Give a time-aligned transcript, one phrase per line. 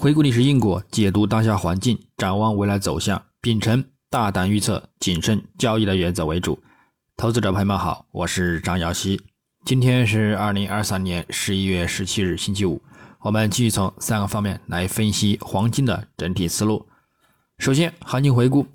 [0.00, 6.58] 回顾历史因果，解读当下环境，展望未来走向，秉承大胆预测、谨慎交易的原则为主。
[7.18, 9.20] 投资者朋友们好，我是张瑶希。
[9.62, 12.80] 今天是二零二三年十一月十七日，星期五。
[13.18, 16.88] 我们继续从三个方面来分析黄金的整体思路。
[17.58, 18.66] 首先，行情回顾：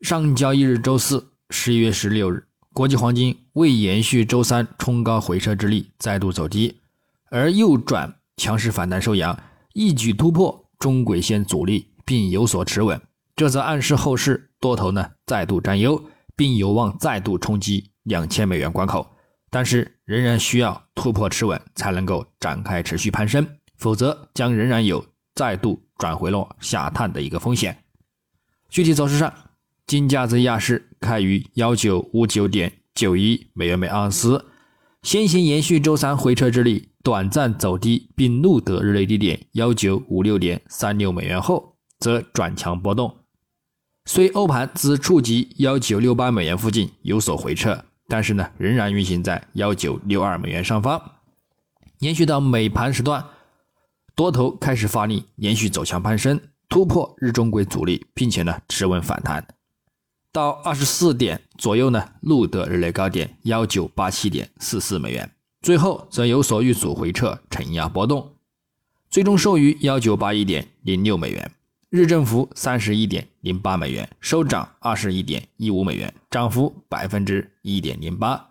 [0.00, 6.80] 上交易日周四，十一月十六日，国际黄金为延续周三冲高回撤之力，再度走低，
[7.30, 9.38] 而右转强势反弹收阳。
[9.78, 12.98] 一举突破中轨线阻力，并有所持稳，
[13.36, 16.02] 这则暗示后市多头呢再度占优，
[16.34, 19.06] 并有望再度冲击两千美元关口。
[19.50, 23.46] 但是仍然需要突破持稳，才能够展开持续攀升，
[23.76, 25.04] 否则将仍然有
[25.34, 27.76] 再度转回落下探的一个风险。
[28.70, 29.30] 具体走势上，
[29.86, 34.46] 金价在亚市开于幺九五九点九一美元每盎司，
[35.02, 36.88] 先行延续周三回撤之力。
[37.06, 43.18] 短暂走低并录得日内低点幺九五六点三六美元后，则转强波动。
[44.06, 51.00] 虽欧盘自触及幺九六八美元附近有所回撤，但是呢，仍然运行在幺九六二美元上方。
[52.00, 53.24] 延续到美盘时段，
[54.16, 59.46] 多头开始发力，连续走强攀升，突破日中轨阻力，并且呢，持稳反弹。
[60.32, 65.30] 到二十四点左右呢，录得日内高点幺九八七点四四美元。
[65.66, 68.36] 最后则有所遇阻回撤，承压波动，
[69.10, 71.50] 最终收于幺九八一点零六美元，
[71.90, 78.50] 日振幅三十一点零八美元，收涨二十一点一五美元，涨幅百分之一点零八。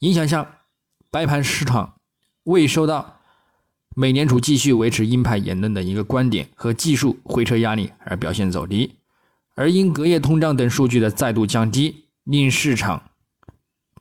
[0.00, 0.62] 影响下，
[1.08, 1.94] 白盘市场
[2.42, 3.20] 未受到
[3.94, 8.96] 美联储继续维持鹰派言论的一个观点和技术回撤压力而表现走低，
[9.54, 13.10] 而因隔夜通胀等数据的再度降低，令市场。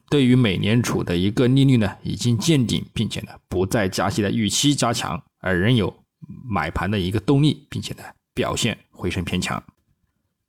[0.10, 6.04] 对于美联储的一个利率呢，已经见顶，并且呢不再加息的预期加强，而仍有
[6.48, 9.64] 买盘的一个动力，并且呢表现回升偏强。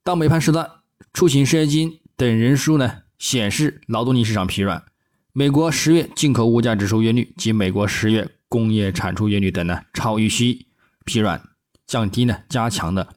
[0.03, 0.69] 到美盘时段，
[1.13, 4.83] 出行失业金等人数呢显示劳动力市场疲软，
[5.33, 10.67] 美国十月进口物价指数月率及美国十月工业产出月率等呢超预期
[11.05, 11.41] 疲软，
[11.87, 13.07] 降低呢加强的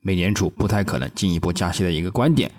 [0.00, 2.52] 美联储不太可能进一步加息的一个观点，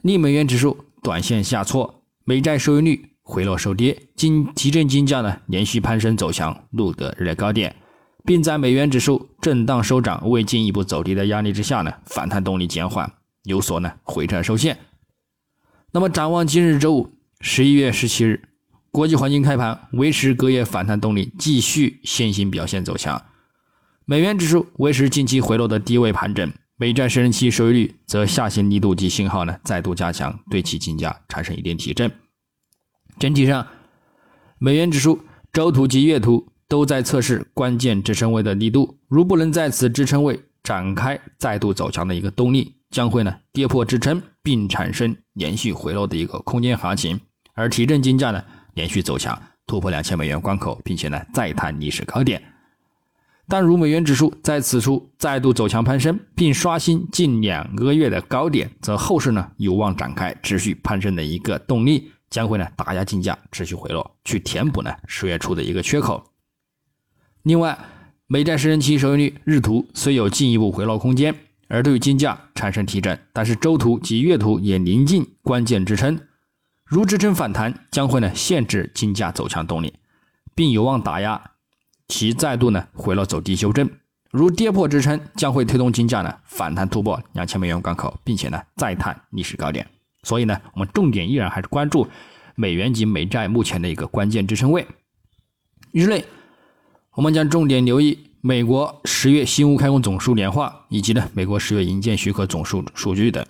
[0.00, 2.00] 令美元指数短线下挫。
[2.26, 7.76] 美债收益率回落收跌，金提振金价呢连续攀升走强，录得日内高点，
[8.24, 13.12] 并在美元指数震荡收涨、未进一步走低的压力之下呢，反弹动力减缓，
[13.42, 14.78] 有所呢回撤收线。
[15.92, 17.12] 那么展望今日周五
[17.42, 18.48] 十一月十七日，
[18.90, 23.22] 国际黄金开盘维持隔夜反弹动力，继续先行表现走强，
[24.06, 26.50] 美元指数维持近期回落的低位盘整。
[26.84, 32.12] 美债十年期收益率则下行力度及信号呢再度加强，对其金价产生一定提振。
[33.18, 33.66] 整体上，
[34.58, 35.18] 美元指数
[35.50, 47.18] 周图及月图都在测试关键支撑位的力度，如不能在此支撑位展开再度走强的一个动力，将会呢跌破支撑并产生连续回落的一个空间行情，
[47.54, 48.44] 而提振金价呢
[48.74, 52.42] 连续走强，突破两千美元关口，并且呢再探历史高点。
[53.46, 66.24] 但如美元指数在此处再度走强攀升，并刷新近两个月的高点，则后市呢有望展开持续攀升的一个动力，将会呢打压金价持续回落，去填补呢十月初的一个缺口。
[67.42, 67.78] 另外，
[68.26, 71.34] 美债十年期收益率日图虽有进一步回落空间，
[71.68, 76.18] 而对金价产生提振，但是周图及月图也临近关键支撑，
[76.86, 79.92] 如支撑反弹，将会呢限制金价走强动力，
[80.54, 81.50] 并有望打压。
[82.08, 83.88] 其再度呢回落走低修正，
[84.30, 89.86] 如跌破支撑，将会推动金价呢反弹突破两千美元关口，并且呢再探历史高点。
[90.22, 92.06] 所以呢，我们重点依然还是关注
[92.54, 94.86] 美元及美债目前的一个关键支撑位。
[95.92, 96.24] 日内，
[97.12, 103.44] 我们将重点留意美国十月新屋开工总数年化以及呢美国十月营建许可总数数据等，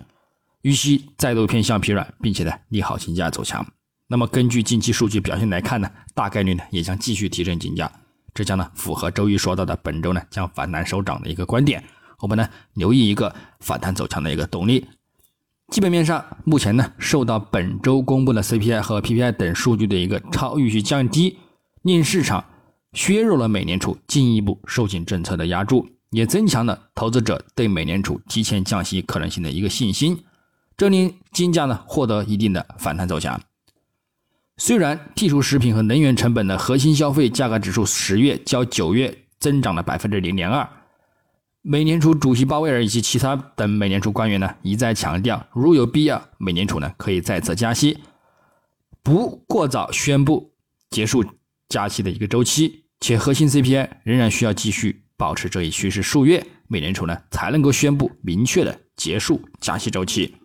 [0.61, 3.65] 预期再度偏向疲软，并且呢利好金价走强。
[4.07, 7.91] 那么根据近期数据表现来看呢，大概率呢也将继续提振金价。
[8.35, 11.83] 这将呢符合周一说到的本周呢将反弹收涨的一个观点。
[12.19, 14.85] 我们呢留意一个反弹走强的一个动力。
[15.69, 21.39] 基本面上，目前呢受到本周公布的 CPI 和 PPI 等数据的一个超预期降低，
[21.81, 22.45] 令市场
[22.93, 30.23] 削弱了美联储进一步收紧政策的压注，也增强了投资者对美联储提前降息可能性的一个信心，
[30.77, 33.41] 这令金价呢获得一定的反弹走强。
[34.65, 40.67] 虽然剔除食品和能源成本的核心消费价格指数十月较九月增长了百分之零点二，
[41.61, 47.99] 美联储主席鲍威尔以及其他等美联储官员呢一再强调，如有必要，美联储呢可以再次加息，
[49.03, 50.55] 不过早宣布
[50.89, 51.23] 结束
[51.69, 60.37] 加息的一个周期，且核心 CPI 仍然需要继续保持这一趋势数月，美联储呢才能够宣布明确的结束加息周期。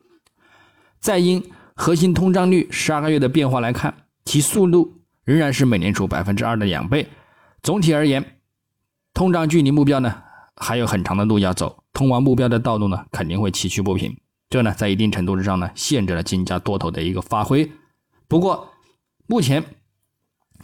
[1.00, 1.42] 再因
[1.74, 3.94] 核心通胀率十二个月的变化来看，
[4.30, 7.08] 其速度仍然是美联储百分之二的两倍。
[7.64, 8.24] 总体而言，
[9.12, 10.22] 通胀距离目标呢
[10.54, 14.16] 还有很长的路要走，通往目标的道路呢肯定会崎岖不平。
[14.48, 17.68] 这呢在一定程度之上呢限制了金价多头的一个发挥。
[18.28, 18.68] 不过
[19.26, 19.64] 目前。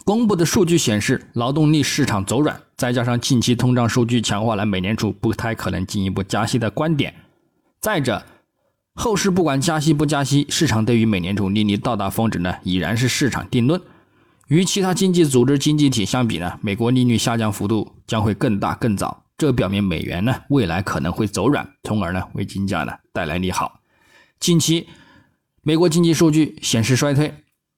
[0.05, 7.13] 公布的数据显示，劳动力市场走软，再加上近期通胀数据强化了美联储不太可能进一步加息的观点。
[7.81, 8.23] 再者，
[8.99, 13.79] 后市不管加息不加息，市场对于美联储利率到达峰值呢，已然是市场定论。
[14.47, 23.81] 与其他经济组织经济体相比呢，美国利率下降幅度将会更大更早，这表明美元呢未来可能会走软，从而呢为金价呢带来利好。
[24.39, 24.87] 近期
[25.61, 27.35] 美国经济数据显示衰退。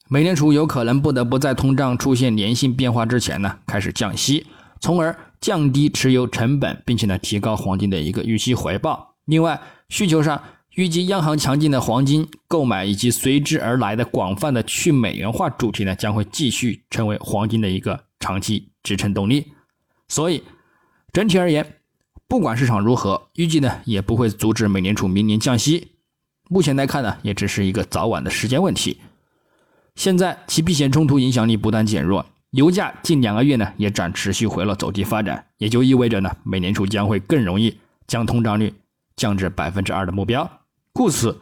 [0.07, 4.47] 美联储有可能不得不在通胀出现粘性变化之前呢，开始降息，
[4.79, 9.15] 从而降低持有成本，并且呢，提高黄金的一个预期回报。
[9.25, 10.41] 另外，需求上，
[10.75, 19.51] 预计央行强劲的黄金购买以及随之而来的广泛的去美元化主题呢，将会继续成为黄金的一个长期支撑动力。
[20.07, 20.43] 所以，
[21.11, 21.75] 整体而言，
[22.27, 25.89] 不管市场如何，预计呢，也不会阻止美联储明年降息。
[26.49, 28.97] 目前来看呢，也只是一个早晚的时间问题。
[29.95, 37.77] 现在其避险冲突影响力不断减弱，油价近两个月呢也转持续回落走低发展，也就意味着呢美联储将会更容易
[38.07, 38.73] 将通胀率
[39.19, 40.49] 降至百分之二的目标。
[40.93, 41.41] 故此，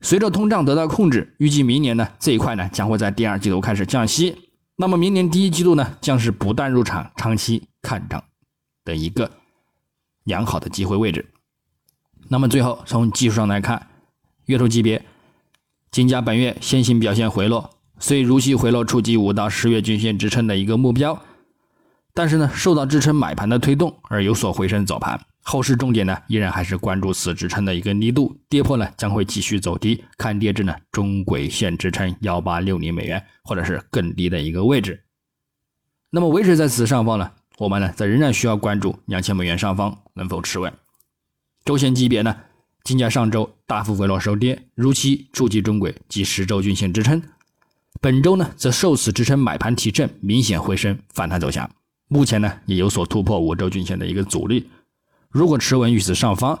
[0.00, 4.50] 随着通胀得到控制，预计明年呢这一块呢将会在第二季度开始降息。
[4.74, 8.24] 那么明年第一季度呢将是不断入场、长期看涨
[8.84, 9.30] 的一个
[10.24, 11.24] 良好的机会位置。
[12.28, 13.86] 那么最后从技术上来看，
[14.46, 15.04] 月度级别。
[15.92, 21.22] 金价本月先行表现回落，虽如期回落触及五到十月均线支撑的一个目标，
[22.14, 25.20] 但是呢，受到支撑买盘的推动而有所回升走盘。
[25.44, 35.02] 后市重点呢，依然还是关注此支撑的一个力度，跌破呢将会继续走低，看跌至呢中轨线支撑幺八六零美元或者是更低的一个位置。
[36.10, 40.72] 那么维持在此上方呢，我们呢则仍然需要关注两千美元上方能否持稳。
[41.64, 42.36] 周线级别呢？
[42.84, 47.22] 金价上周大幅回落收跌，如期触及中轨及十周均线支撑。
[48.00, 51.70] 本周呢，则受此支撑买盘提振，明显回升反弹走强。
[52.08, 54.68] 目前呢，也有所突破五周均线的一个阻力。
[55.32, 56.60] 如果持稳于此上方，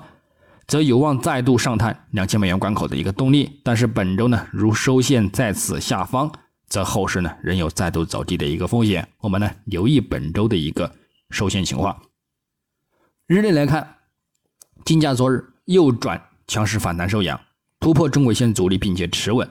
[0.66, 3.60] 则有望再度上探两千美元关口的一个动力。
[3.62, 6.32] 但是本周呢，如收线在此下方，
[6.66, 9.06] 则后市呢仍有再度走低的一个风险。
[9.20, 10.90] 我们呢留意本周的一个
[11.30, 12.02] 收线情况。
[13.26, 13.96] 日内来看，
[14.84, 15.44] 金价昨日。
[15.66, 17.40] 右转强势反弹收阳，
[17.78, 19.48] 突破中轨线阻力，并且持稳。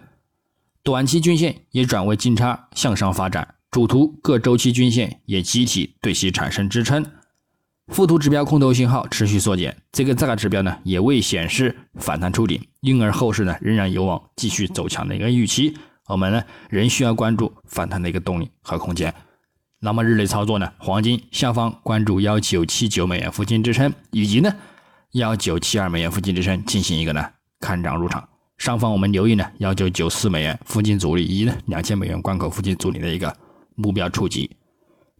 [0.84, 7.06] 短期均线也转为金叉向上发展，主图各周期均线也集体对其产生支撑。
[7.92, 15.78] 附图指标空头信号持续缩减，这个价格指标呢也未显示反弹触顶，因而后市呢仍然有望继续走强的一个预期。
[16.08, 19.14] 我们呢仍需要关注反弹的一个动力和空间。
[19.80, 24.54] 那么日内操作呢，黄金下方关注幺九七九美元附近支撑，以及呢。
[25.14, 27.22] 幺九七二美元附近支撑进行一个呢
[27.60, 33.36] 看涨入场，上方我们留意呢幺九九四美元附近阻力以及呢两千美元关口附近阻力的一个
[33.76, 34.50] 目标触及。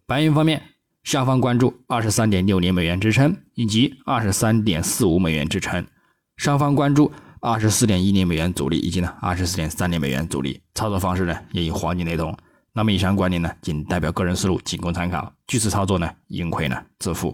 [0.06, 0.62] 白银方面，
[1.02, 5.84] 上方关注二十三点六零美元支撑以及二十三点四五美元支撑，
[6.36, 7.10] 上方关注
[7.40, 10.60] 二十四点一零美元阻力以及呢二十四点三零美元阻力。
[10.74, 12.34] 操作方式呢也与黄金雷同。
[12.72, 15.30] 那么以上观点呢仅代表个人思路，仅供参考。
[15.48, 17.30] 据此操作呢盈亏呢自负。